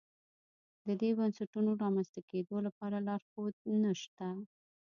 [0.87, 4.27] د دې بنسټونو رامنځته کېدو لپاره لارښود نه شته.